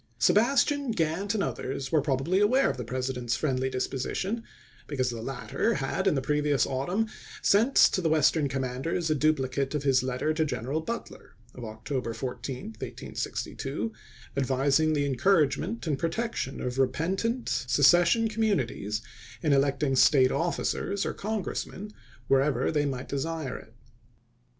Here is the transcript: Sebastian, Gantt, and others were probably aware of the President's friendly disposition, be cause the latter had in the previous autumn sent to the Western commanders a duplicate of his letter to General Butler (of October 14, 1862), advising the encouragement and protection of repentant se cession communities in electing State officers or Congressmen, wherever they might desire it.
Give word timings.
Sebastian, 0.17 0.91
Gantt, 0.93 1.35
and 1.35 1.43
others 1.43 1.91
were 1.91 2.01
probably 2.01 2.39
aware 2.39 2.71
of 2.71 2.77
the 2.77 2.83
President's 2.83 3.35
friendly 3.35 3.69
disposition, 3.69 4.43
be 4.87 4.97
cause 4.97 5.11
the 5.11 5.21
latter 5.21 5.75
had 5.75 6.07
in 6.07 6.15
the 6.15 6.23
previous 6.23 6.65
autumn 6.65 7.05
sent 7.43 7.75
to 7.75 8.01
the 8.01 8.09
Western 8.09 8.49
commanders 8.49 9.11
a 9.11 9.13
duplicate 9.13 9.75
of 9.75 9.83
his 9.83 10.01
letter 10.01 10.33
to 10.33 10.43
General 10.43 10.81
Butler 10.81 11.35
(of 11.53 11.63
October 11.65 12.15
14, 12.15 12.69
1862), 12.79 13.93
advising 14.35 14.93
the 14.93 15.05
encouragement 15.05 15.85
and 15.85 15.99
protection 15.99 16.59
of 16.61 16.79
repentant 16.79 17.47
se 17.47 17.83
cession 17.83 18.27
communities 18.27 19.03
in 19.43 19.53
electing 19.53 19.95
State 19.95 20.31
officers 20.31 21.05
or 21.05 21.13
Congressmen, 21.13 21.91
wherever 22.27 22.71
they 22.71 22.87
might 22.87 23.07
desire 23.07 23.55
it. 23.55 23.75